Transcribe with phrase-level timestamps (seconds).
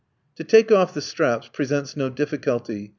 [0.37, 2.89] To take off the straps presents no difficulty.